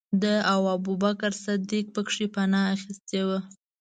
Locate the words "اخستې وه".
2.75-3.39